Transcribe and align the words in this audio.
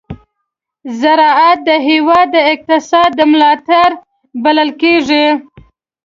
ز 0.99 1.01
راعت 1.19 1.57
د 1.69 1.69
هېواد 1.87 2.27
د 2.35 2.37
اقتصاد 2.53 3.09
د 3.15 3.21
ملا 3.31 3.53
تېر 3.67 3.91
بلل 4.43 4.69
کېږي. 4.81 5.25